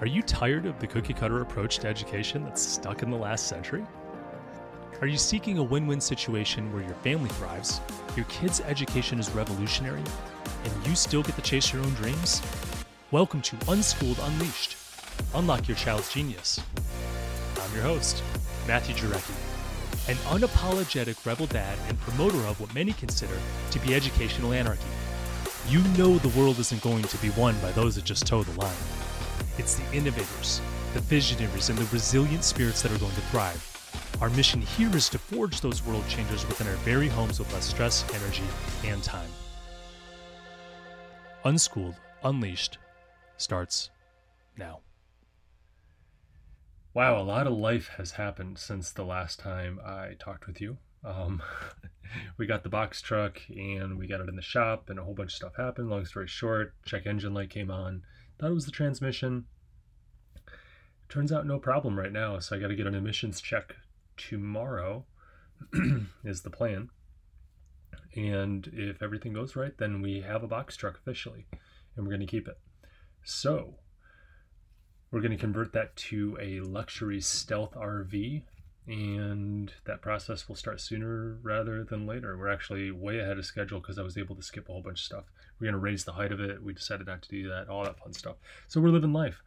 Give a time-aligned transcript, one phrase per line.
[0.00, 3.48] Are you tired of the cookie cutter approach to education that's stuck in the last
[3.48, 3.84] century?
[5.02, 7.82] Are you seeking a win win situation where your family thrives,
[8.16, 10.02] your kid's education is revolutionary,
[10.64, 12.40] and you still get to chase your own dreams?
[13.10, 14.78] Welcome to Unschooled Unleashed.
[15.34, 16.58] Unlock your child's genius.
[17.60, 18.22] I'm your host,
[18.66, 19.34] Matthew Jarecki,
[20.08, 23.36] an unapologetic rebel dad and promoter of what many consider
[23.70, 24.82] to be educational anarchy.
[25.68, 28.58] You know the world isn't going to be won by those that just toe the
[28.58, 28.99] line.
[29.60, 30.62] It's the innovators,
[30.94, 34.16] the visionaries, and the resilient spirits that are going to thrive.
[34.18, 37.66] Our mission here is to forge those world changers within our very homes with less
[37.66, 38.42] stress, energy,
[38.86, 39.28] and time.
[41.44, 42.78] Unschooled, Unleashed
[43.36, 43.90] starts
[44.56, 44.80] now.
[46.94, 50.78] Wow, a lot of life has happened since the last time I talked with you.
[51.04, 51.42] Um,
[52.38, 55.12] we got the box truck and we got it in the shop, and a whole
[55.12, 55.90] bunch of stuff happened.
[55.90, 58.04] Long story short, check engine light came on
[58.40, 59.44] Thought it was the transmission.
[61.10, 63.76] Turns out no problem right now, so I got to get an emissions check
[64.16, 65.04] tomorrow,
[66.24, 66.88] is the plan.
[68.16, 71.48] And if everything goes right, then we have a box truck officially,
[71.94, 72.58] and we're going to keep it.
[73.22, 73.74] So,
[75.10, 78.44] we're going to convert that to a luxury stealth RV,
[78.86, 82.36] and that process will start sooner rather than later.
[82.36, 85.00] We're actually way ahead of schedule because I was able to skip a whole bunch
[85.00, 85.24] of stuff.
[85.58, 86.62] We're going to raise the height of it.
[86.62, 88.36] We decided not to do that, all that fun stuff.
[88.68, 89.42] So we're living life.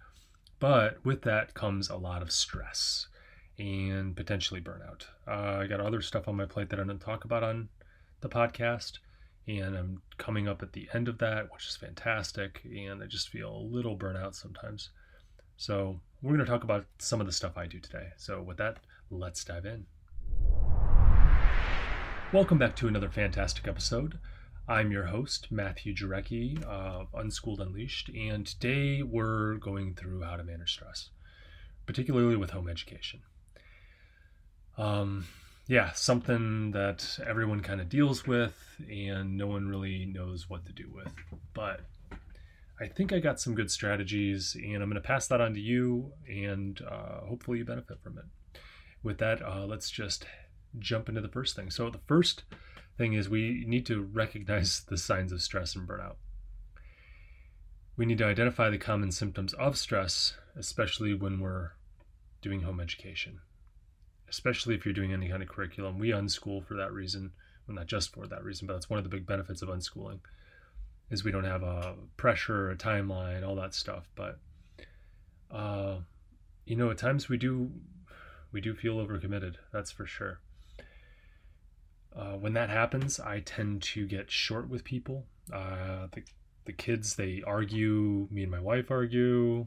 [0.60, 3.08] But with that comes a lot of stress
[3.60, 5.06] and potentially burnout.
[5.28, 7.70] Uh, I got other stuff on my plate that I didn't talk about on
[8.22, 9.00] the podcast.
[9.48, 12.62] And I'm coming up at the end of that, which is fantastic.
[12.64, 14.92] And I just feel a little burnout sometimes.
[15.58, 18.08] So we're going to talk about some of the stuff I do today.
[18.16, 18.78] So with that,
[19.12, 19.86] let's dive in.
[22.32, 24.20] Welcome back to another fantastic episode.
[24.66, 30.46] I'm your host, Matthew Jarecki of Unschooled Unleashed, and today we're going through how to
[30.46, 31.10] manage stress,
[31.86, 33.20] particularly with home education.
[34.78, 35.28] Um,
[35.68, 38.56] yeah, something that everyone kind of deals with
[38.90, 41.12] and no one really knows what to do with.
[41.54, 41.82] But
[42.80, 45.60] I think I got some good strategies, and I'm going to pass that on to
[45.60, 48.26] you, and uh, hopefully you benefit from it
[49.04, 50.26] with that, uh, let's just
[50.80, 51.70] jump into the first thing.
[51.70, 52.44] So, the first
[52.98, 56.16] thing is we need to recognize the signs of stress and burnout.
[57.96, 61.72] We need to identify the common symptoms of stress, especially when we're
[62.42, 63.40] doing home education,
[64.28, 66.00] especially if you're doing any kind of curriculum.
[66.00, 67.34] We unschool for that reason.
[67.68, 70.20] Well, not just for that reason, but that's one of the big benefits of unschooling
[71.14, 74.10] is we don't have a pressure, a timeline, all that stuff.
[74.16, 74.40] But
[75.52, 75.98] uh,
[76.66, 77.72] you know, at times we do
[78.52, 80.40] we do feel overcommitted, that's for sure.
[82.16, 85.26] Uh, when that happens, I tend to get short with people.
[85.52, 86.24] Uh, the,
[86.66, 89.66] the kids, they argue, me and my wife argue,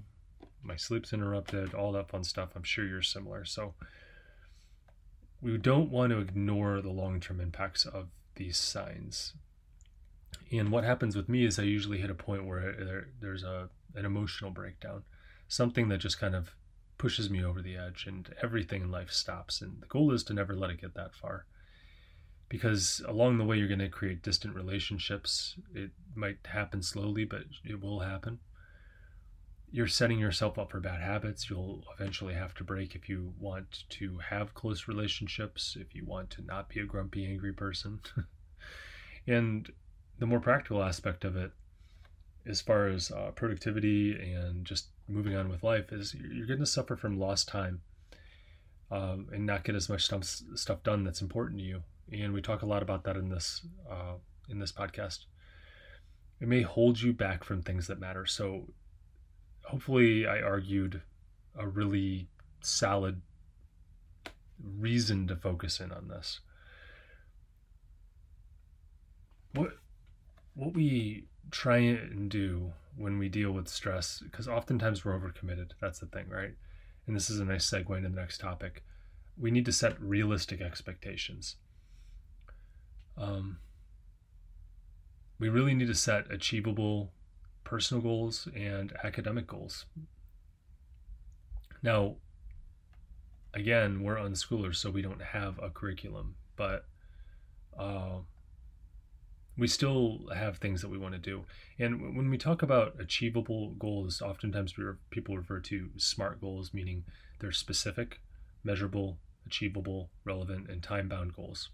[0.63, 2.51] my sleep's interrupted, all that fun stuff.
[2.55, 3.45] I'm sure you're similar.
[3.45, 3.75] So,
[5.43, 9.35] we don't want to ignore the long term impacts of these signs.
[10.53, 13.69] And what happens with me is I usually hit a point where there, there's a,
[13.95, 15.03] an emotional breakdown,
[15.49, 16.55] something that just kind of
[16.99, 19.61] pushes me over the edge and everything in life stops.
[19.61, 21.47] And the goal is to never let it get that far.
[22.49, 25.57] Because along the way, you're going to create distant relationships.
[25.75, 28.39] It might happen slowly, but it will happen.
[29.73, 31.51] You're setting yourself up for bad habits.
[31.51, 36.31] You'll eventually have to break if you want to have close relationships, if you want
[36.31, 38.01] to not be a grumpy, angry person.
[39.27, 39.73] and
[40.19, 41.53] the more practical aspect of it,
[42.47, 46.67] as far as uh, productivity and just moving on with life is you're going to
[46.67, 47.81] suffer from lost time
[48.91, 51.83] um, and not get as much stuff, stuff done that's important to you.
[52.13, 54.15] And we talk a lot about that in this uh,
[54.49, 55.25] in this podcast.
[56.41, 58.27] It may hold you back from things that matter.
[58.27, 58.69] So
[59.65, 61.03] hopefully, I argued
[61.59, 62.29] a really
[62.61, 63.23] solid
[64.63, 66.41] reason to focus in on this.
[69.53, 69.79] What
[70.57, 75.99] what we try and do when we deal with stress because oftentimes we're overcommitted that's
[76.01, 76.55] the thing right?
[77.07, 78.83] And this is a nice segue into the next topic.
[79.39, 81.55] We need to set realistic expectations.
[83.17, 83.59] Um,
[85.39, 87.13] we really need to set achievable
[87.63, 89.85] personal goals and academic goals.
[91.83, 92.17] Now
[93.55, 96.85] again we're unschoolers so we don't have a curriculum but
[97.79, 98.19] uh,
[99.59, 101.45] we still have things that we want to do.
[101.79, 104.75] And when we talk about achievable goals, oftentimes
[105.11, 107.05] people refer to SMART goals, meaning
[107.39, 108.21] they're specific,
[108.65, 111.71] measurable, achievable, relevant, and time bound goals.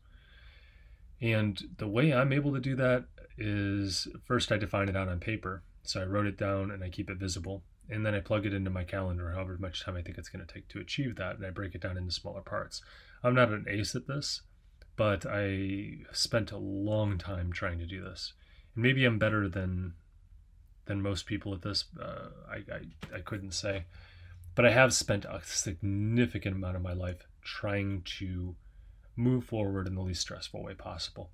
[1.20, 3.06] And the way I'm able to do that
[3.38, 5.62] is first I define it out on paper.
[5.84, 7.62] So I wrote it down and I keep it visible.
[7.90, 10.44] and then I plug it into my calendar, however much time I think it's going
[10.44, 12.80] to take to achieve that, and I break it down into smaller parts.
[13.22, 14.42] I'm not an ace at this,
[14.96, 18.34] but I spent a long time trying to do this,
[18.74, 19.94] and maybe I'm better than
[20.86, 21.84] than most people at this.
[22.00, 23.84] Uh, I, I I couldn't say,
[24.54, 28.54] but I have spent a significant amount of my life trying to
[29.16, 31.30] move forward in the least stressful way possible,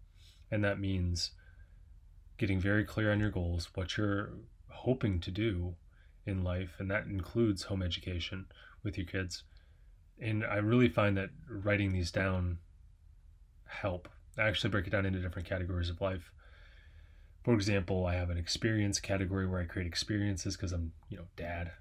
[0.51, 1.33] and that means
[2.37, 4.31] getting very clear on your goals, what you're
[4.69, 5.75] hoping to do
[6.25, 8.47] in life, and that includes home education
[8.83, 9.43] with your kids.
[10.21, 12.59] And I really find that writing these down
[13.69, 14.09] help.
[14.39, 16.33] I actually break it down into different categories of life.
[17.45, 21.25] For example, I have an experience category where I create experiences because I'm, you know,
[21.37, 21.73] dad.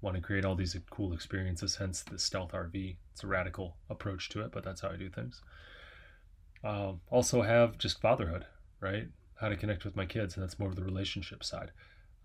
[0.00, 2.96] Want to create all these cool experiences, hence the stealth RV.
[3.12, 5.42] It's a radical approach to it, but that's how I do things.
[6.62, 8.46] Um, also have just fatherhood,
[8.80, 9.08] right?
[9.40, 11.72] How to connect with my kids, and that's more of the relationship side.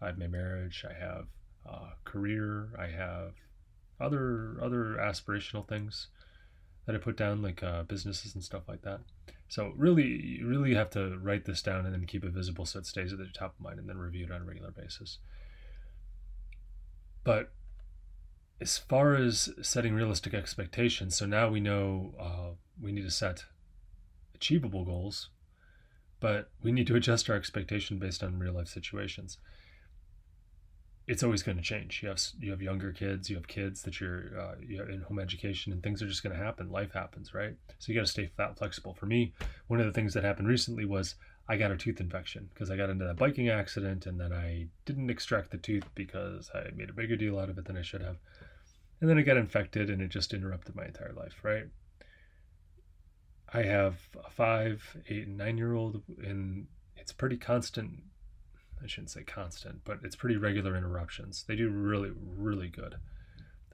[0.01, 1.25] I have my marriage, I have
[1.68, 2.69] uh, career.
[2.78, 3.34] I have
[4.00, 6.07] other other aspirational things
[6.85, 9.00] that I put down, like uh, businesses and stuff like that.
[9.47, 12.80] So really, you really have to write this down and then keep it visible so
[12.80, 15.19] it stays at the top of mind, and then review it on a regular basis.
[17.24, 17.51] But
[18.59, 23.45] as far as setting realistic expectations, so now we know uh, we need to set
[24.36, 25.29] achievable goals,
[26.19, 29.38] but we need to adjust our expectation based on real life situations
[31.05, 32.01] it's always going to change.
[32.01, 35.19] You have you have younger kids, you have kids that you're uh, you in home
[35.19, 36.71] education, and things are just going to happen.
[36.71, 37.55] Life happens, right?
[37.79, 38.94] So you got to stay that flexible.
[38.94, 39.33] For me,
[39.67, 41.15] one of the things that happened recently was
[41.50, 44.67] I got a tooth infection because I got into that biking accident, and then I
[44.85, 47.81] didn't extract the tooth because I made a bigger deal out of it than I
[47.81, 48.17] should have,
[49.01, 51.65] and then it got infected, and it just interrupted my entire life, right?
[53.53, 58.00] I have a five, eight, and nine year old, and it's pretty constant
[58.83, 61.44] I shouldn't say constant, but it's pretty regular interruptions.
[61.47, 62.95] They do really, really good.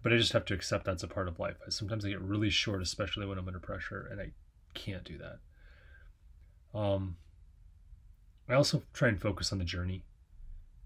[0.02, 1.58] But I just have to accept that's a part of life.
[1.70, 4.32] Sometimes I get really short, especially when I'm under pressure, and I
[4.74, 6.78] can't do that.
[6.78, 7.18] Um,
[8.48, 10.04] I also try and focus on the journey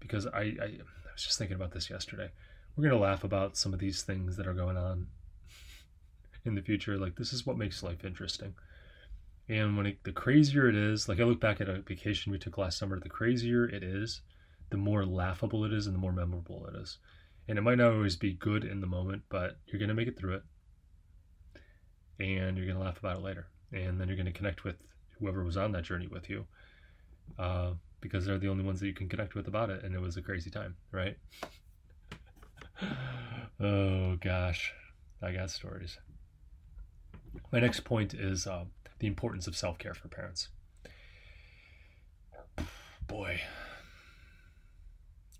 [0.00, 2.30] because I, I, I was just thinking about this yesterday.
[2.76, 5.06] We're going to laugh about some of these things that are going on
[6.44, 6.98] in the future.
[6.98, 8.54] Like, this is what makes life interesting.
[9.48, 12.38] And when it, the crazier it is, like I look back at a vacation we
[12.38, 14.22] took last summer, the crazier it is,
[14.70, 16.98] the more laughable it is and the more memorable it is.
[17.46, 20.08] And it might not always be good in the moment, but you're going to make
[20.08, 20.42] it through it.
[22.18, 23.48] And you're going to laugh about it later.
[23.72, 24.76] And then you're going to connect with
[25.18, 26.46] whoever was on that journey with you
[27.38, 29.84] uh, because they're the only ones that you can connect with about it.
[29.84, 31.18] And it was a crazy time, right?
[33.60, 34.72] oh, gosh.
[35.20, 35.98] I got stories.
[37.52, 38.46] My next point is.
[38.46, 38.64] Uh,
[38.98, 40.48] the importance of self care for parents.
[43.06, 43.42] Boy,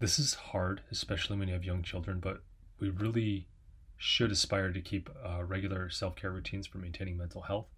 [0.00, 2.42] this is hard, especially when you have young children, but
[2.78, 3.46] we really
[3.96, 7.68] should aspire to keep uh, regular self care routines for maintaining mental health.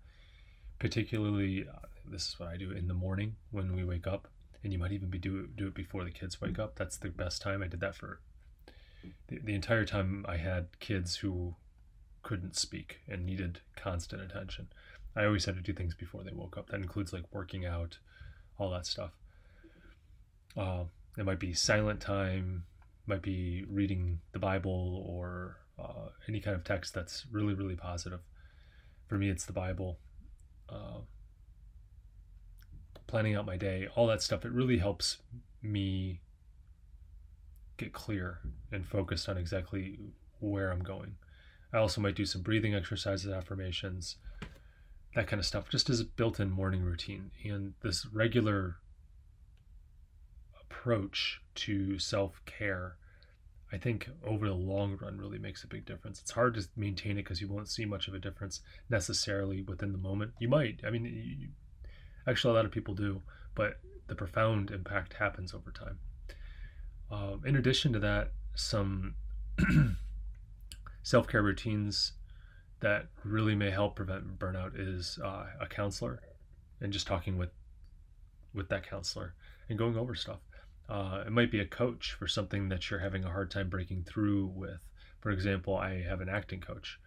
[0.79, 4.29] Particularly, uh, this is what I do in the morning when we wake up,
[4.65, 6.75] and you might even be do do it before the kids wake up.
[6.75, 7.63] That's the best time.
[7.63, 8.21] I did that for
[9.29, 11.55] the, the entire time I had kids who
[12.27, 14.67] couldn't speak and needed constant attention.
[15.15, 16.69] I always had to do things before they woke up.
[16.71, 17.99] That includes like working out,
[18.59, 19.13] all that stuff.
[20.57, 20.85] Uh,
[21.17, 22.65] it might be silent time,
[23.07, 28.19] might be reading the Bible or uh, any kind of text that's really, really positive.
[29.07, 30.01] For me, it's the Bible.
[30.69, 31.03] Uh,
[33.07, 34.45] planning out my day, all that stuff.
[34.45, 35.19] It really helps
[35.63, 36.23] me
[37.77, 38.41] get clear
[38.73, 40.01] and focused on exactly
[40.41, 41.15] where I'm going.
[41.77, 44.17] I also might do some breathing exercises, affirmations,
[45.15, 47.31] that kind of stuff, just as a built in morning routine.
[47.45, 48.77] And this regular
[50.59, 52.97] approach to self care,
[53.71, 56.19] I think over the long run really makes a big difference.
[56.19, 59.93] It's hard to maintain it because you won't see much of a difference necessarily within
[59.93, 60.33] the moment.
[60.39, 61.49] You might, I mean, you,
[62.27, 63.21] actually, a lot of people do,
[63.55, 65.99] but the profound impact happens over time.
[67.11, 69.17] Um, in addition to that, some
[71.07, 72.15] self care routines
[72.81, 76.21] that really may help prevent burnout is uh, a counselor
[76.81, 77.51] and just talking with
[78.53, 79.35] with that counselor
[79.69, 80.41] and going over stuff.
[80.89, 84.03] Uh, it might be a coach for something that you're having a hard time breaking
[84.03, 84.81] through with.
[85.21, 86.99] For example, I have an acting coach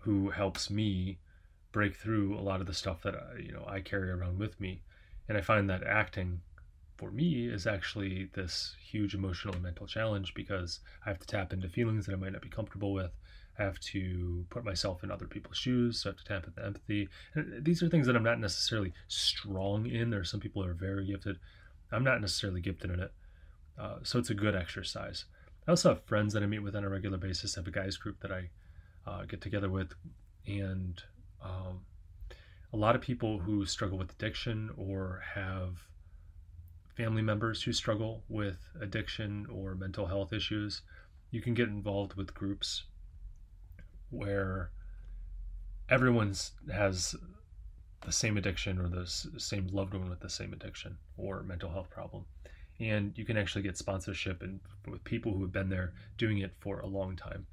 [0.00, 1.18] who helps me
[1.72, 4.60] break through a lot of the stuff that I, you know I carry around with
[4.60, 4.82] me,
[5.26, 6.42] and I find that acting
[6.96, 11.52] for me is actually this huge emotional and mental challenge because I have to tap
[11.52, 13.10] into feelings that I might not be comfortable with.
[13.58, 16.02] I have to put myself in other people's shoes.
[16.02, 17.08] So I have to tap into empathy.
[17.34, 20.10] And these are things that I'm not necessarily strong in.
[20.10, 21.38] There are some people who are very gifted.
[21.92, 23.12] I'm not necessarily gifted in it.
[23.78, 25.24] Uh, so it's a good exercise.
[25.66, 27.56] I also have friends that I meet with on a regular basis.
[27.56, 28.50] I have a guys group that I
[29.06, 29.92] uh, get together with,
[30.46, 31.02] and
[31.42, 31.80] um,
[32.72, 35.78] a lot of people who struggle with addiction or have
[36.96, 40.82] family members who struggle with addiction or mental health issues.
[41.30, 42.84] You can get involved with groups
[44.10, 44.70] where
[45.88, 46.34] everyone
[46.72, 47.14] has
[48.04, 51.90] the same addiction or the same loved one with the same addiction or mental health
[51.90, 52.24] problem
[52.78, 56.52] and you can actually get sponsorship and with people who have been there doing it
[56.60, 57.46] for a long time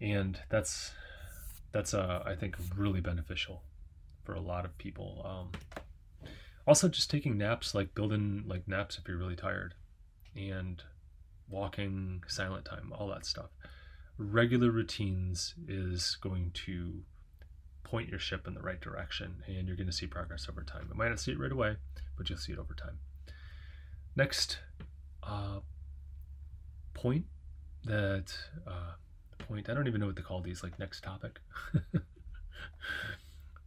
[0.00, 0.92] and that's
[1.72, 3.62] that's uh, i think really beneficial
[4.24, 5.82] for a lot of people um,
[6.66, 9.74] also just taking naps like building like naps if you're really tired
[10.36, 10.82] and
[11.48, 13.50] walking silent time all that stuff
[14.18, 17.02] regular routines is going to
[17.92, 20.88] point your ship in the right direction and you're going to see progress over time.
[20.90, 21.76] You might not see it right away,
[22.16, 22.98] but you'll see it over time.
[24.16, 24.58] Next
[25.22, 25.60] uh,
[26.94, 27.26] point
[27.84, 28.32] that
[28.66, 28.94] uh,
[29.38, 31.40] point, I don't even know what to call these, like next topic.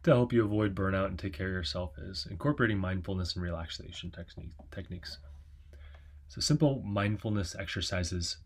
[0.05, 4.12] to help you avoid burnout and take care of yourself is incorporating mindfulness and relaxation
[4.12, 5.17] technique, techniques.
[6.27, 8.38] So, simple mindfulness exercises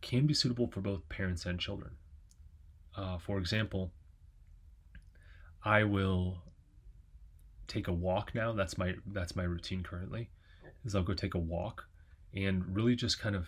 [0.00, 1.92] can be suitable for both parents and children.
[2.96, 3.92] Uh, for example,
[5.64, 6.42] I will
[7.68, 8.52] take a walk now.
[8.52, 10.30] That's my that's my routine currently.
[10.84, 11.84] Is I'll go take a walk
[12.34, 13.46] and really just kind of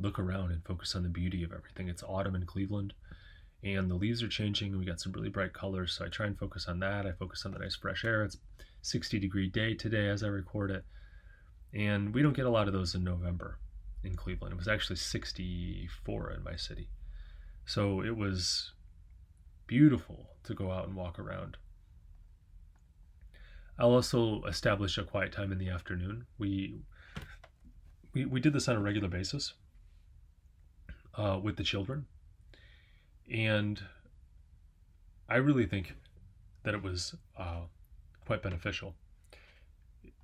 [0.00, 1.88] look around and focus on the beauty of everything.
[1.88, 2.94] It's autumn in Cleveland
[3.62, 5.92] and the leaves are changing and we got some really bright colors.
[5.92, 7.06] So I try and focus on that.
[7.06, 8.22] I focus on the nice fresh air.
[8.22, 8.38] It's
[8.82, 10.84] 60 degree day today as I record it.
[11.74, 13.58] And we don't get a lot of those in November
[14.04, 14.52] in Cleveland.
[14.52, 16.88] It was actually 64 in my city.
[17.64, 18.72] So it was
[19.66, 21.56] beautiful to go out and walk around.
[23.78, 26.26] I'll also establish a quiet time in the afternoon.
[26.38, 26.76] We
[28.14, 29.52] we, we did this on a regular basis
[31.18, 32.06] uh, with the children,
[33.32, 33.82] and
[35.28, 35.94] I really think
[36.62, 37.62] that it was uh,
[38.24, 38.94] quite beneficial.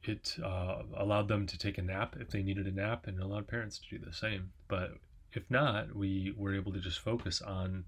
[0.05, 3.47] It uh, allowed them to take a nap if they needed a nap, and allowed
[3.47, 4.51] parents to do the same.
[4.69, 4.95] But
[5.33, 7.85] if not, we were able to just focus on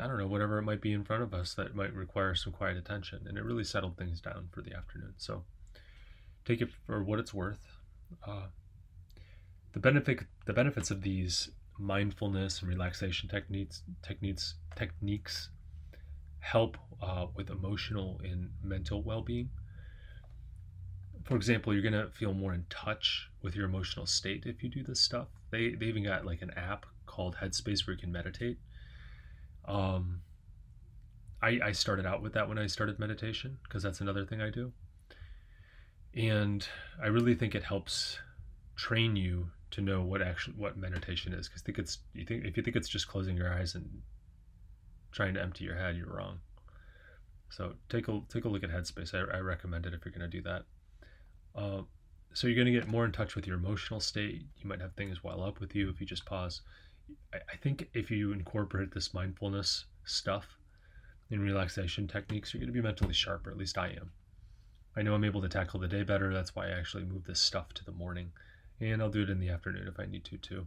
[0.00, 2.52] I don't know, whatever it might be in front of us that might require some
[2.52, 3.26] quiet attention.
[3.28, 5.14] And it really settled things down for the afternoon.
[5.18, 5.44] So
[6.46, 7.76] take it for what it's worth.
[8.26, 8.46] Uh,
[9.72, 15.48] the benefit, the benefits of these mindfulness and relaxation techniques, techniques, techniques
[16.38, 19.50] help uh, with emotional and mental well-being.
[21.24, 24.82] For example, you're gonna feel more in touch with your emotional state if you do
[24.82, 25.28] this stuff.
[25.50, 28.58] They they even got like an app called Headspace where you can meditate
[29.70, 30.22] um,
[31.42, 34.50] I, I started out with that when I started meditation because that's another thing I
[34.50, 34.72] do.
[36.14, 36.66] And
[37.02, 38.18] I really think it helps
[38.76, 42.56] train you to know what actually what meditation is because think it's you think if
[42.56, 44.02] you think it's just closing your eyes and
[45.12, 46.38] trying to empty your head, you're wrong.
[47.50, 49.14] So take a take a look at Headspace.
[49.14, 50.62] I, I recommend it if you're going to do that.
[51.54, 51.82] Uh,
[52.32, 54.42] so you're going to get more in touch with your emotional state.
[54.56, 56.62] You might have things well up with you if you just pause.
[57.32, 60.46] I think if you incorporate this mindfulness stuff
[61.28, 63.50] and relaxation techniques, you're going to be mentally sharper.
[63.50, 64.12] At least I am.
[64.96, 66.32] I know I'm able to tackle the day better.
[66.32, 68.30] That's why I actually move this stuff to the morning,
[68.80, 70.66] and I'll do it in the afternoon if I need to too.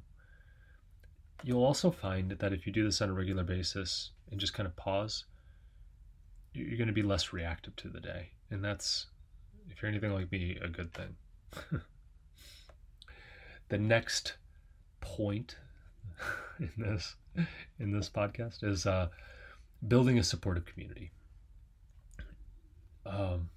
[1.44, 4.68] You'll also find that if you do this on a regular basis and just kind
[4.68, 5.26] of pause,
[6.54, 9.08] you're going to be less reactive to the day, and that's,
[9.70, 11.16] if you're anything like me, a good thing.
[13.70, 14.36] the next
[15.02, 15.58] point
[16.60, 17.16] in this
[17.80, 19.10] in this podcast is uh,
[19.88, 21.12] building a supportive community.
[23.06, 23.50] Um,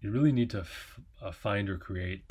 [0.00, 2.30] you really need to f- uh, find or create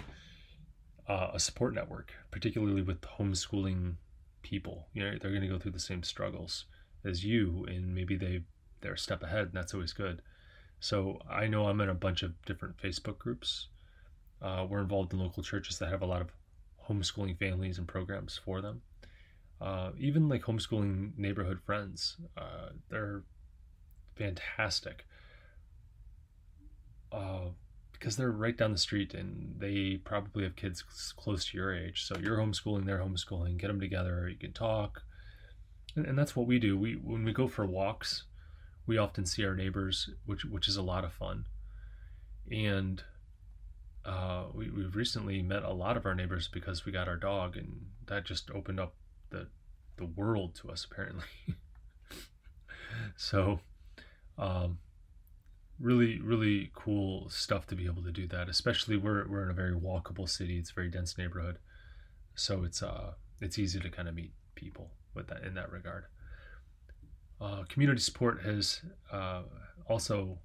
[1.07, 3.95] uh, a support network, particularly with homeschooling
[4.41, 4.87] people.
[4.93, 6.65] You know, they're going to go through the same struggles
[7.03, 8.41] as you, and maybe they
[8.81, 10.21] they're a step ahead, and that's always good.
[10.79, 13.67] So I know I'm in a bunch of different Facebook groups.
[14.41, 16.31] Uh, we're involved in local churches that have a lot of
[16.87, 18.81] homeschooling families and programs for them
[19.61, 22.17] uh, even like homeschooling neighborhood friends.
[22.37, 23.23] Uh, they're
[24.15, 25.05] fantastic
[27.11, 27.49] uh,
[27.99, 30.83] because they're right down the street and they probably have kids
[31.15, 32.05] close to your age.
[32.05, 33.57] So you're homeschooling, they're homeschooling.
[33.57, 34.29] Get them together.
[34.29, 35.03] You can talk,
[35.95, 36.77] and, and that's what we do.
[36.77, 38.23] We when we go for walks,
[38.85, 41.45] we often see our neighbors, which which is a lot of fun,
[42.51, 43.03] and.
[44.05, 47.57] Uh, we, we've recently met a lot of our neighbors because we got our dog
[47.57, 48.93] and that just opened up
[49.31, 49.47] the
[49.97, 51.25] the world to us apparently.
[53.17, 53.59] so,
[54.37, 54.77] um,
[55.79, 59.53] really really cool stuff to be able to do that especially we're, we're in a
[59.53, 60.57] very walkable city.
[60.57, 61.57] It's a very dense neighborhood.
[62.35, 66.05] So it's uh it's easy to kind of meet people with that in that regard.
[67.39, 68.81] Uh, community support has
[69.11, 69.43] uh,
[69.87, 70.39] also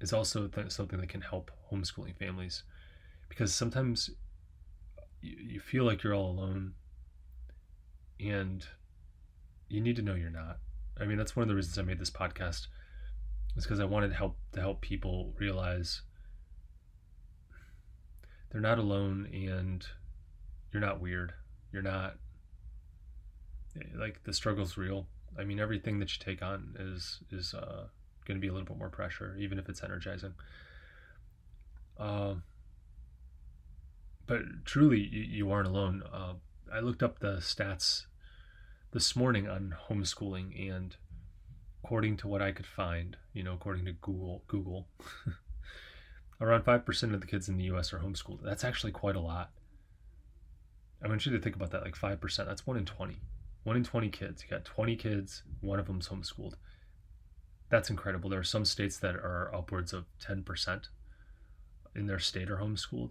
[0.00, 2.64] is also th- something that can help homeschooling families.
[3.28, 4.10] Because sometimes
[5.20, 6.74] you, you feel like you're all alone
[8.18, 8.66] and
[9.68, 10.58] you need to know you're not.
[11.00, 12.68] I mean that's one of the reasons i made this podcast
[13.56, 16.02] is because I wanted to help to help people realize
[18.50, 19.86] they're not alone and
[20.72, 21.32] you're not weird.
[21.72, 22.16] You're not
[23.96, 25.06] like the struggle's real.
[25.38, 27.86] I mean, everything that you take on is is uh,
[28.26, 30.34] going to be a little bit more pressure, even if it's energizing.
[31.98, 32.34] Uh,
[34.26, 36.02] but truly, you, you aren't alone.
[36.12, 36.34] Uh,
[36.72, 38.06] I looked up the stats
[38.92, 40.96] this morning on homeschooling, and
[41.84, 44.88] according to what I could find, you know, according to Google, Google,
[46.40, 48.42] around 5% of the kids in the US are homeschooled.
[48.42, 49.50] That's actually quite a lot.
[51.02, 52.36] I want you to think about that like 5%.
[52.46, 53.16] That's 1 in 20.
[53.64, 54.42] 1 in 20 kids.
[54.42, 56.54] You got 20 kids, one of them's homeschooled.
[57.68, 58.30] That's incredible.
[58.30, 60.86] There are some states that are upwards of 10%
[61.94, 63.10] in their state are homeschooled.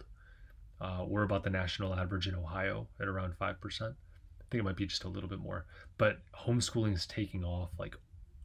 [0.80, 3.54] Uh, we're about the national average in Ohio at around 5%.
[3.60, 5.64] I think it might be just a little bit more.
[5.96, 7.94] But homeschooling is taking off like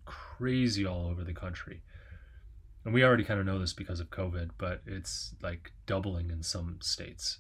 [0.09, 1.81] crazy all over the country.
[2.83, 6.41] And we already kind of know this because of COVID, but it's like doubling in
[6.41, 7.39] some states,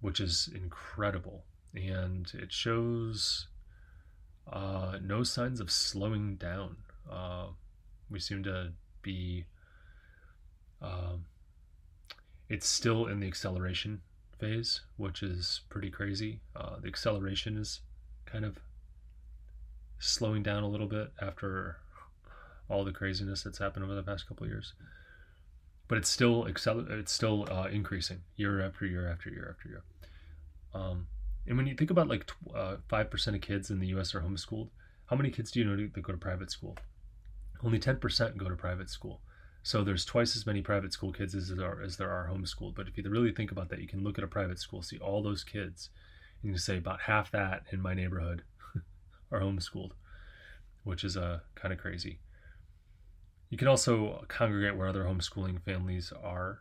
[0.00, 1.44] which is incredible.
[1.74, 3.48] And it shows
[4.50, 6.76] uh, no signs of slowing down.
[7.10, 7.48] Uh,
[8.08, 8.72] we seem to
[9.02, 9.44] be,
[10.80, 11.16] uh,
[12.48, 14.00] it's still in the acceleration
[14.38, 16.40] phase, which is pretty crazy.
[16.56, 17.80] Uh, the acceleration is
[18.24, 18.58] kind of
[19.98, 21.76] slowing down a little bit after
[22.68, 24.74] all the craziness that's happened over the past couple years.
[25.88, 29.82] But it's still excel- it's still uh, increasing year after year after year after year.
[30.74, 31.06] Um,
[31.46, 34.14] and when you think about like uh, five percent of kids in the U.S.
[34.14, 34.68] are homeschooled,
[35.06, 36.76] how many kids do you know that go to private school?
[37.62, 39.20] Only ten percent go to private school.
[39.64, 42.74] So there's twice as many private school kids as there are, as there are homeschooled.
[42.74, 44.98] But if you really think about that, you can look at a private school, see
[44.98, 45.90] all those kids,
[46.42, 48.42] and you say about half that in my neighborhood
[49.30, 49.92] are homeschooled,
[50.82, 52.18] which is uh, kind of crazy.
[53.52, 56.60] You can also congregate where other homeschooling families are,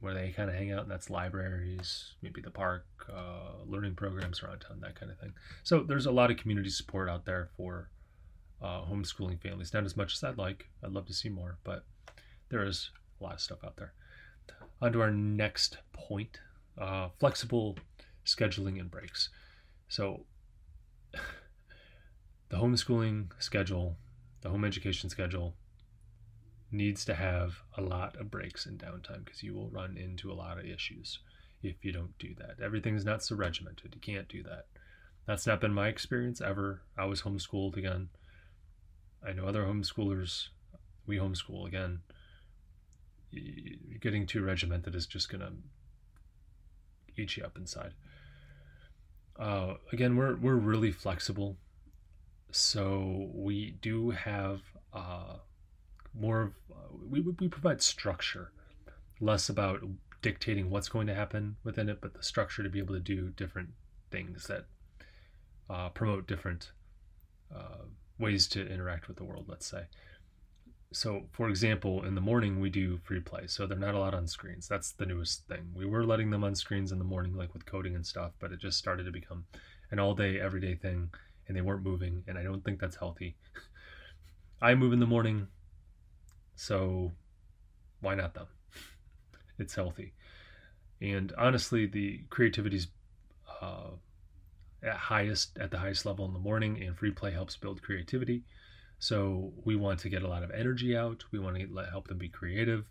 [0.00, 4.42] where they kind of hang out, and that's libraries, maybe the park, uh, learning programs
[4.42, 5.32] around town, that kind of thing.
[5.62, 7.88] So there's a lot of community support out there for
[8.60, 9.72] uh, homeschooling families.
[9.72, 10.68] Not as much as I'd like.
[10.84, 11.86] I'd love to see more, but
[12.50, 13.94] there is a lot of stuff out there.
[14.82, 16.40] On to our next point
[16.76, 17.78] uh, flexible
[18.26, 19.30] scheduling and breaks.
[19.88, 20.26] So,
[22.50, 23.96] the homeschooling schedule,
[24.42, 25.54] the home education schedule,
[26.72, 30.34] needs to have a lot of breaks and downtime because you will run into a
[30.34, 31.18] lot of issues
[31.62, 32.62] if you don't do that.
[32.62, 33.94] Everything's not so regimented.
[33.94, 34.66] You can't do that.
[35.26, 36.82] That's not been my experience ever.
[36.98, 38.08] I was homeschooled again.
[39.26, 40.48] I know other homeschoolers,
[41.06, 42.00] we homeschool again.
[44.00, 45.52] Getting too regimented is just going to
[47.16, 47.92] eat you up inside.
[49.38, 51.56] Uh, again, we're, we're really flexible.
[52.50, 54.60] So we do have
[54.92, 55.36] uh,
[56.18, 56.74] more of uh,
[57.08, 58.52] we, we provide structure
[59.20, 59.80] less about
[60.20, 63.30] dictating what's going to happen within it but the structure to be able to do
[63.30, 63.70] different
[64.10, 64.66] things that
[65.70, 66.72] uh, promote different
[67.54, 67.84] uh,
[68.18, 69.82] ways to interact with the world let's say.
[70.92, 74.26] So for example in the morning we do free play so they're not allowed on
[74.26, 74.68] screens.
[74.68, 75.70] That's the newest thing.
[75.74, 78.52] We were letting them on screens in the morning like with coding and stuff but
[78.52, 79.44] it just started to become
[79.90, 81.10] an all day everyday thing
[81.48, 83.36] and they weren't moving and i don't think that's healthy.
[84.62, 85.48] I move in the morning
[86.62, 87.10] so
[88.00, 88.46] why not them?
[89.58, 90.12] It's healthy.
[91.00, 92.86] And honestly, the creativity's
[93.60, 93.90] uh,
[94.80, 98.44] at highest at the highest level in the morning, and free play helps build creativity.
[99.00, 101.24] So we want to get a lot of energy out.
[101.32, 102.84] We want to help them be creative.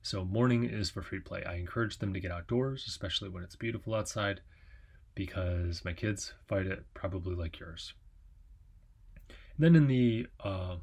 [0.00, 1.44] So morning is for free play.
[1.44, 4.40] I encourage them to get outdoors, especially when it's beautiful outside,
[5.14, 7.92] because my kids fight it probably like yours.
[9.28, 10.76] And then in the uh,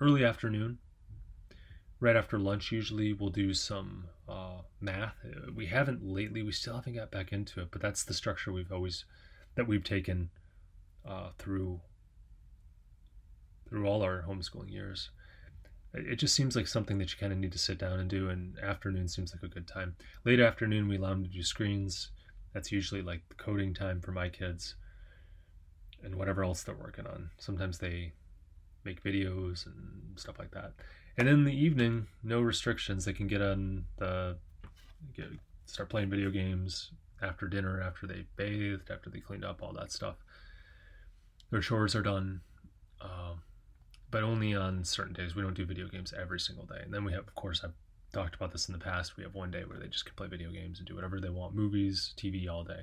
[0.00, 0.78] early afternoon,
[2.04, 5.14] right after lunch usually we'll do some uh, math.
[5.24, 8.52] Uh, we haven't lately we still haven't got back into it but that's the structure
[8.52, 9.06] we've always
[9.54, 10.28] that we've taken
[11.08, 11.80] uh, through
[13.66, 15.08] through all our homeschooling years.
[15.94, 18.28] It just seems like something that you kind of need to sit down and do
[18.28, 19.96] and afternoon seems like a good time.
[20.26, 22.10] Late afternoon we allow them to do screens.
[22.52, 24.74] That's usually like the coding time for my kids
[26.02, 27.30] and whatever else they're working on.
[27.38, 28.12] Sometimes they
[28.84, 30.72] make videos and stuff like that
[31.16, 33.04] And in the evening, no restrictions.
[33.04, 34.36] They can get on the
[35.16, 35.26] get,
[35.66, 36.90] start playing video games
[37.22, 40.16] after dinner, after they bathed, after they cleaned up, all that stuff.
[41.50, 42.40] Their chores are done,
[43.00, 43.34] uh,
[44.10, 45.34] but only on certain days.
[45.34, 46.80] We don't do video games every single day.
[46.82, 47.74] And then we have, of course, I've
[48.12, 49.16] talked about this in the past.
[49.16, 51.30] We have one day where they just can play video games and do whatever they
[51.30, 52.82] want, movies, TV, all day.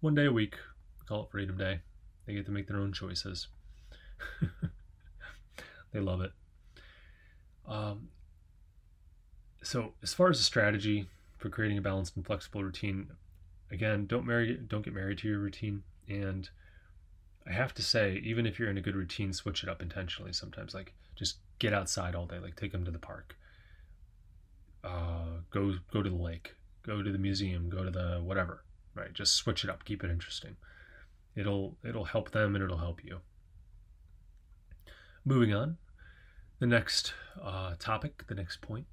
[0.00, 0.56] One day a week,
[1.00, 1.80] we call it Freedom Day.
[2.26, 3.48] They get to make their own choices.
[5.94, 6.32] they love it.
[7.66, 8.08] Um,
[9.62, 13.08] so, as far as a strategy for creating a balanced and flexible routine,
[13.70, 15.82] again, don't marry, don't get married to your routine.
[16.06, 16.50] And
[17.48, 20.34] I have to say, even if you're in a good routine, switch it up intentionally.
[20.34, 23.36] Sometimes, like just get outside all day, like take them to the park,
[24.82, 28.64] uh, go go to the lake, go to the museum, go to the whatever.
[28.94, 30.56] Right, just switch it up, keep it interesting.
[31.34, 33.20] It'll it'll help them and it'll help you.
[35.24, 35.78] Moving on,
[36.64, 38.86] the next uh, topic, the next point,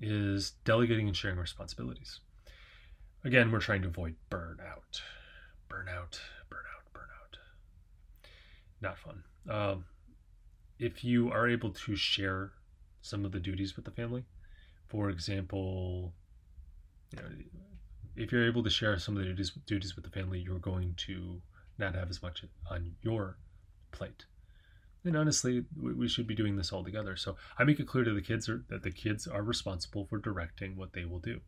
[0.00, 2.20] is delegating and sharing responsibilities.
[3.24, 5.00] Again, we're trying to avoid burnout.
[5.68, 7.34] Burnout, burnout, burnout.
[8.80, 9.24] Not fun.
[9.50, 9.84] Um,
[10.78, 12.52] if you are able to share
[13.02, 14.24] some of the duties with the family,
[14.86, 16.12] for example,
[17.10, 17.28] you know,
[18.14, 20.94] if you're able to share some of the duties, duties with the family, you're going
[21.08, 21.42] to
[21.78, 23.38] not have as much on your
[23.90, 24.24] plate.
[25.08, 27.16] And honestly, we should be doing this all together.
[27.16, 30.76] So I make it clear to the kids that the kids are responsible for directing
[30.76, 31.40] what they will do.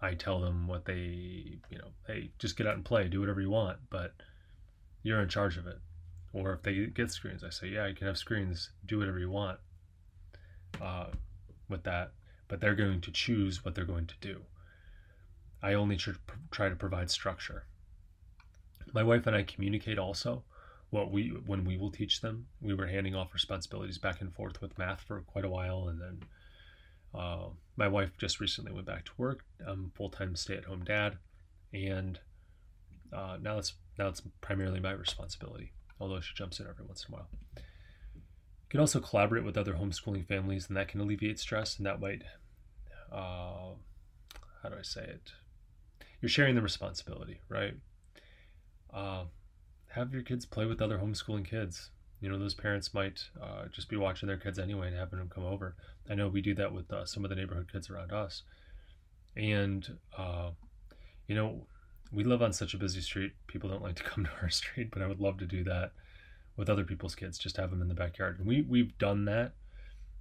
[0.00, 3.40] I tell them what they, you know, hey, just get out and play, do whatever
[3.40, 4.14] you want, but
[5.02, 5.78] you're in charge of it.
[6.32, 9.30] Or if they get screens, I say, yeah, you can have screens, do whatever you
[9.30, 9.58] want
[10.80, 11.06] uh,
[11.68, 12.12] with that,
[12.46, 14.40] but they're going to choose what they're going to do.
[15.62, 17.64] I only try to provide structure.
[18.92, 20.44] My wife and I communicate also
[20.92, 22.46] what we when we will teach them.
[22.60, 25.98] We were handing off responsibilities back and forth with math for quite a while, and
[25.98, 26.22] then
[27.14, 29.42] uh, my wife just recently went back to work.
[29.66, 31.16] I'm full time stay at home dad,
[31.72, 32.20] and
[33.10, 35.72] uh, now it's now it's primarily my responsibility.
[35.98, 37.28] Although she jumps in every once in a while.
[37.56, 42.00] You can also collaborate with other homeschooling families, and that can alleviate stress, and that
[42.00, 42.22] might,
[43.10, 43.72] uh,
[44.62, 45.32] how do I say it?
[46.20, 47.74] You're sharing the responsibility, right?
[49.94, 51.90] Have your kids play with other homeschooling kids.
[52.20, 55.28] You know, those parents might uh, just be watching their kids anyway and having them
[55.28, 55.74] come over.
[56.08, 58.42] I know we do that with uh, some of the neighborhood kids around us.
[59.36, 60.50] And, uh,
[61.26, 61.66] you know,
[62.10, 63.32] we live on such a busy street.
[63.48, 65.92] People don't like to come to our street, but I would love to do that
[66.56, 68.38] with other people's kids, just have them in the backyard.
[68.38, 69.52] And we, we've done that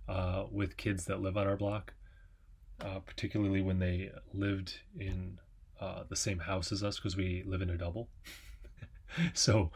[0.10, 1.94] uh, with kids that live on our block,
[2.84, 5.38] uh, particularly when they lived in
[5.80, 8.10] uh, the same house as us because we live in a double.
[9.34, 9.72] so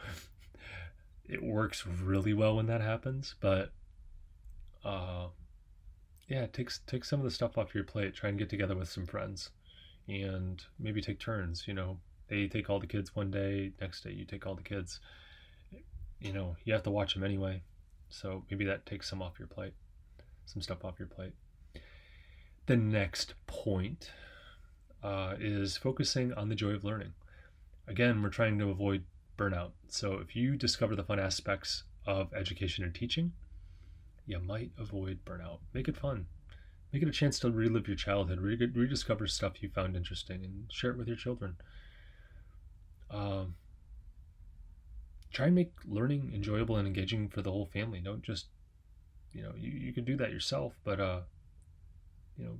[1.28, 3.36] it works really well when that happens.
[3.40, 3.72] But
[4.84, 5.28] uh,
[6.28, 8.16] yeah, take take some of the stuff off your plate.
[8.16, 9.52] Try and get together with some friends,
[10.08, 11.68] and maybe take turns.
[11.68, 14.64] You know, they take all the kids one day, next day you take all the
[14.64, 15.00] kids.
[16.20, 17.62] You know, you have to watch them anyway,
[18.10, 19.74] so maybe that takes some off your plate,
[20.46, 21.34] some stuff off your plate.
[22.68, 24.10] The next point
[25.04, 27.14] uh, is focusing on the joy of learning.
[27.88, 29.04] Again, we're trying to avoid
[29.38, 29.72] burnout.
[29.88, 33.34] So if you discover the fun aspects of education and teaching,
[34.26, 35.60] you might avoid burnout.
[35.74, 36.26] Make it fun.
[36.92, 40.92] Make it a chance to relive your childhood, rediscover stuff you found interesting, and share
[40.92, 41.58] it with your children.
[43.12, 43.56] Um,
[45.34, 48.00] try and make learning enjoyable and engaging for the whole family.
[48.00, 48.46] Don't just,
[49.34, 51.22] you know, you, you can do that yourself, but, uh,
[52.38, 52.60] you know,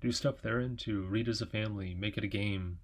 [0.00, 1.02] do stuff they're into.
[1.02, 2.78] Read as a family, make it a game,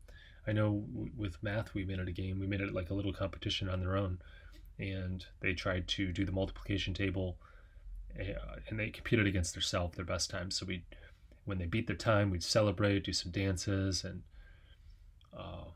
[0.50, 0.82] I know
[1.16, 2.40] with math we made it a game.
[2.40, 4.18] We made it like a little competition on their own,
[4.80, 7.38] and they tried to do the multiplication table,
[8.18, 10.50] uh, and they competed against themselves, their best time.
[10.50, 10.82] So we,
[11.44, 14.22] when they beat their time, we'd celebrate, do some dances, and
[15.38, 15.66] uh,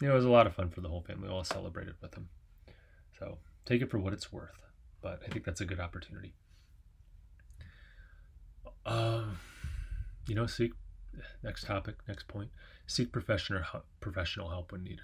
[0.00, 1.28] you know it was a lot of fun for the whole family.
[1.28, 2.30] We all celebrated with them.
[3.18, 4.58] So take it for what it's worth,
[5.02, 6.32] but I think that's a good opportunity.
[8.86, 9.38] Um,
[10.26, 10.72] you know, seek
[11.42, 12.48] next topic, next point
[12.86, 13.62] seek professional
[14.00, 15.00] professional help when needed.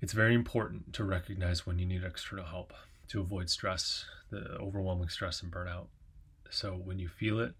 [0.00, 2.72] It's very important to recognize when you need external help
[3.08, 5.86] to avoid stress, the overwhelming stress and burnout.
[6.50, 7.54] So when you feel it,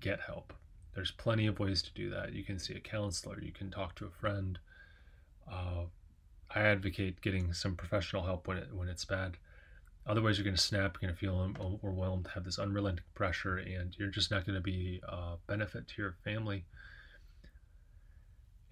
[0.00, 0.52] get help.
[0.94, 2.32] There's plenty of ways to do that.
[2.32, 4.58] You can see a counselor, you can talk to a friend.
[5.50, 5.84] Uh,
[6.54, 9.36] I advocate getting some professional help when it when it's bad.
[10.06, 10.98] Otherwise, you're going to snap.
[11.00, 14.62] You're going to feel overwhelmed, have this unrelenting pressure, and you're just not going to
[14.62, 16.64] be a benefit to your family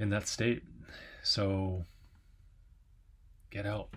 [0.00, 0.64] in that state.
[1.22, 1.84] So
[3.50, 3.90] get out.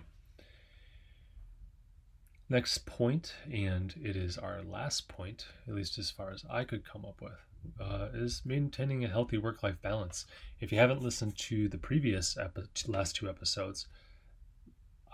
[2.48, 6.84] Next point, and it is our last point, at least as far as I could
[6.84, 7.32] come up with,
[7.80, 10.26] uh, is maintaining a healthy work life balance.
[10.60, 13.86] If you haven't listened to the previous epi- last two episodes,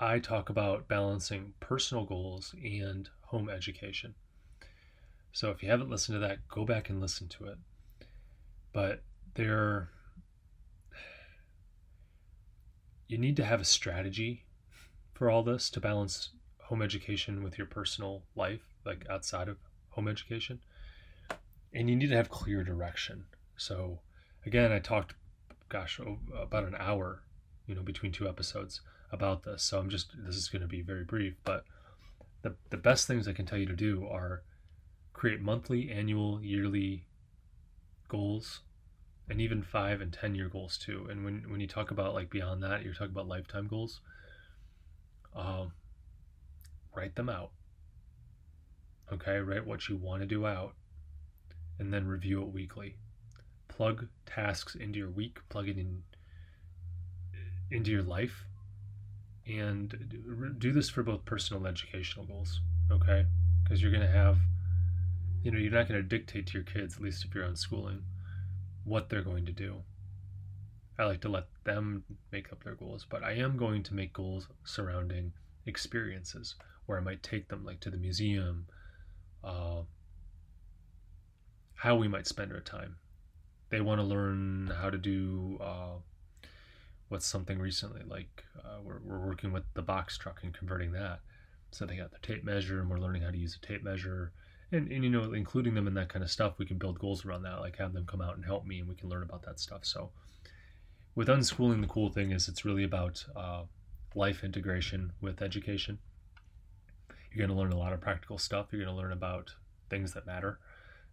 [0.01, 4.15] I talk about balancing personal goals and home education.
[5.33, 7.59] So if you haven't listened to that, go back and listen to it.
[8.73, 9.03] But
[9.35, 9.91] there,
[13.11, 14.45] you need to have a strategy
[15.13, 19.57] for all this to balance home education with your personal life, like outside of
[19.91, 20.61] home education.
[21.75, 23.25] And you need to have clear direction.
[23.57, 23.99] So,
[24.47, 25.15] again, I talked,
[25.69, 26.01] gosh,
[26.41, 27.23] about an hour,
[27.67, 29.65] you know, between two episodes about this.
[29.65, 31.65] So I'm just, this is going to be very brief, but
[32.43, 34.43] the, the best things I can tell you to do are
[35.13, 37.07] create monthly, annual, yearly
[38.09, 38.61] goals
[39.31, 41.07] and even five and ten year goals too.
[41.09, 44.01] And when, when you talk about like beyond that, you're talking about lifetime goals.
[45.35, 45.73] Um,
[46.95, 47.53] write them out.
[49.13, 50.75] Okay, write what you want to do out
[51.79, 52.97] and then review it weekly.
[53.69, 56.03] Plug tasks into your week, plug it in
[57.71, 58.45] into your life,
[59.47, 62.61] and do this for both personal and educational goals.
[62.91, 63.25] Okay,
[63.63, 64.39] because you're to have,
[65.45, 68.01] you know, you're not to dictate to your kids, at least if you're unschooling,
[68.85, 69.77] what they're going to do.
[70.99, 74.13] I like to let them make up their goals, but I am going to make
[74.13, 75.33] goals surrounding
[75.67, 78.67] experiences where I might take them, like to the museum,
[79.43, 79.83] uh,
[81.75, 82.97] how we might spend our time.
[83.71, 86.01] They want to learn how to do uh,
[87.09, 91.21] what's something recently, like uh, we're, we're working with the box truck and converting that.
[91.71, 94.33] So they got the tape measure, and we're learning how to use a tape measure.
[94.73, 97.25] And, and you know, including them in that kind of stuff, we can build goals
[97.25, 99.43] around that, like have them come out and help me, and we can learn about
[99.43, 99.85] that stuff.
[99.85, 100.11] So,
[101.15, 103.63] with unschooling, the cool thing is it's really about uh,
[104.15, 105.99] life integration with education.
[107.33, 108.69] You're going to learn a lot of practical stuff.
[108.71, 109.55] You're going to learn about
[109.89, 110.59] things that matter.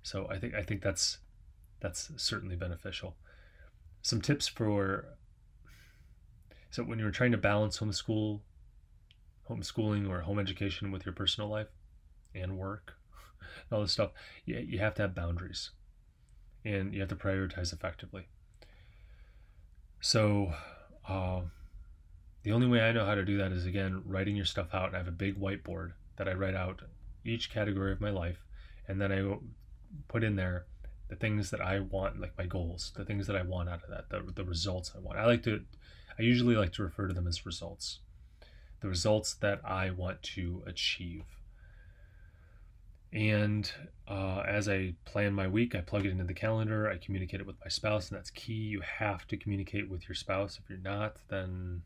[0.04, 1.18] So I think I think that's
[1.80, 3.16] that's certainly beneficial.
[4.02, 5.18] Some tips for
[6.70, 8.42] so when you're trying to balance homeschool,
[9.50, 11.68] homeschooling or home education with your personal life
[12.36, 12.97] and work,
[13.72, 14.12] all this stuff,
[14.46, 15.72] you, you have to have boundaries,
[16.66, 18.28] and you have to prioritize effectively.
[20.02, 20.54] So.
[21.08, 21.42] Uh,
[22.44, 24.94] the only way I know how to do that is again writing your stuff out.
[24.94, 26.82] I have a big whiteboard that I write out
[27.26, 28.46] each category of my life,
[28.88, 29.38] and then I
[30.08, 30.66] put in there
[31.10, 33.90] the things that I want, like my goals, the things that I want out of
[33.90, 35.18] that, the, the results I want.
[35.18, 35.62] I like to,
[36.18, 38.00] I usually like to refer to them as results,
[38.82, 41.24] the results that I want to achieve.
[43.14, 43.72] And
[44.08, 46.90] uh, as I plan my week, I plug it into the calendar.
[46.90, 48.54] I communicate it with my spouse, and that's key.
[48.54, 50.60] You have to communicate with your spouse.
[50.62, 51.84] If you're not, then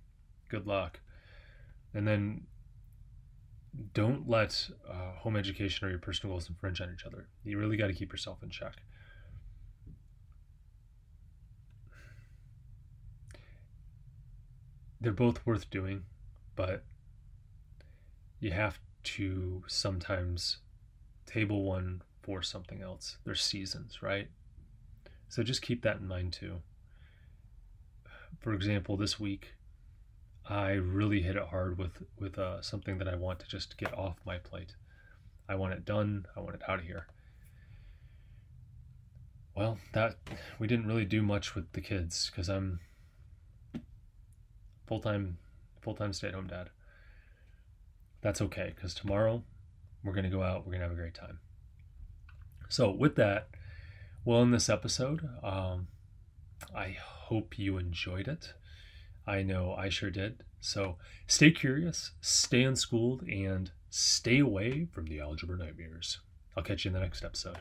[0.49, 0.99] good luck.
[1.93, 2.47] And then
[3.93, 7.27] don't let uh, home education or your personal goals infringe on each other.
[7.43, 8.73] You really got to keep yourself in check.
[14.99, 16.03] They're both worth doing,
[16.55, 16.83] but
[18.39, 20.57] you have to sometimes
[21.31, 23.17] table one for something else.
[23.23, 24.27] There's seasons, right?
[25.29, 26.61] So just keep that in mind too.
[28.39, 29.53] For example, this week,
[30.47, 33.97] I really hit it hard with with uh, something that I want to just get
[33.97, 34.75] off my plate.
[35.47, 36.25] I want it done.
[36.35, 37.07] I want it out of here.
[39.55, 40.15] Well, that
[40.59, 42.79] we didn't really do much with the kids because I'm
[44.87, 45.37] full time
[45.81, 46.69] full time stay at home dad.
[48.21, 49.43] That's okay because tomorrow
[50.03, 50.65] we're gonna go out.
[50.65, 51.39] We're gonna have a great time.
[52.69, 53.49] So with that,
[54.23, 55.87] well, in this episode, um,
[56.75, 58.53] I hope you enjoyed it.
[59.27, 60.43] I know I sure did.
[60.59, 66.19] So stay curious, stay unschooled, and stay away from the algebra nightmares.
[66.55, 67.57] I'll catch you in the next episode.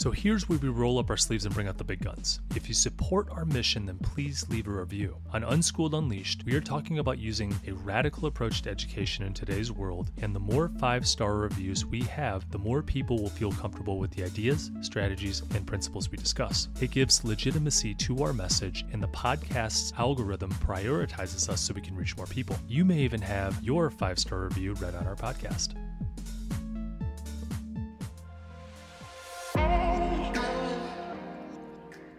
[0.00, 2.40] So here's where we roll up our sleeves and bring out the big guns.
[2.56, 5.18] If you support our mission, then please leave a review.
[5.34, 9.70] On Unschooled Unleashed, we are talking about using a radical approach to education in today's
[9.70, 13.98] world, and the more five star reviews we have, the more people will feel comfortable
[13.98, 16.68] with the ideas, strategies, and principles we discuss.
[16.80, 21.94] It gives legitimacy to our message, and the podcast's algorithm prioritizes us so we can
[21.94, 22.56] reach more people.
[22.66, 25.74] You may even have your five star review read on our podcast.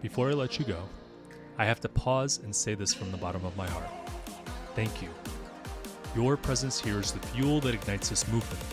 [0.02, 0.82] Before I let you go,
[1.60, 3.90] I have to pause and say this from the bottom of my heart.
[4.74, 5.10] Thank you.
[6.16, 8.64] Your presence here is the fuel that ignites this movement.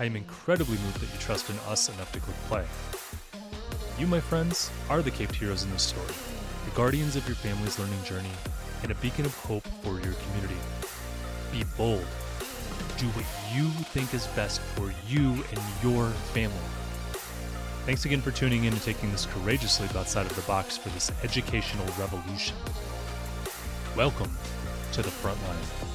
[0.00, 2.64] I am incredibly moved that you trust in us enough to click play.
[4.00, 6.12] You, my friends, are the caped heroes in this story,
[6.64, 8.32] the guardians of your family's learning journey,
[8.82, 10.58] and a beacon of hope for your community.
[11.52, 12.04] Be bold.
[12.96, 16.56] Do what you think is best for you and your family.
[17.88, 20.90] Thanks again for tuning in and taking this courageous leap outside of the box for
[20.90, 22.54] this educational revolution.
[23.96, 24.30] Welcome
[24.92, 25.87] to the front line.